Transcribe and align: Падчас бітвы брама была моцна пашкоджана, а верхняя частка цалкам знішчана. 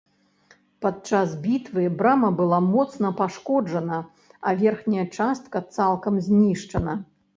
Падчас 0.83 1.33
бітвы 1.43 1.83
брама 1.99 2.29
была 2.39 2.59
моцна 2.71 3.07
пашкоджана, 3.19 3.99
а 4.47 4.55
верхняя 4.65 5.05
частка 5.19 5.57
цалкам 5.77 6.13
знішчана. 6.31 6.93